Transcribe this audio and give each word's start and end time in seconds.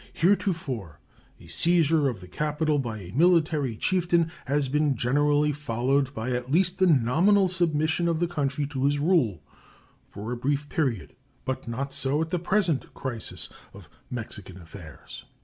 Heretofore 0.13 0.99
a 1.39 1.45
seizure 1.45 2.09
of 2.09 2.21
the 2.21 2.27
capital 2.27 2.79
by 2.79 2.97
a 2.97 3.11
military 3.11 3.75
chieftain 3.75 4.31
has 4.45 4.67
been 4.67 4.95
generally 4.95 5.51
followed 5.51 6.11
by 6.15 6.31
at 6.31 6.49
least 6.51 6.79
the 6.79 6.87
nominal 6.87 7.47
submission 7.47 8.07
of 8.07 8.19
the 8.19 8.27
country 8.27 8.65
to 8.65 8.85
his 8.85 8.97
rule 8.97 9.43
for 10.09 10.31
a 10.31 10.37
brief 10.37 10.69
period, 10.69 11.15
but 11.45 11.67
not 11.67 11.93
so 11.93 12.19
at 12.19 12.31
the 12.31 12.39
present 12.39 12.91
crisis 12.95 13.47
of 13.75 13.89
Mexican 14.09 14.57
affairs. 14.59 15.25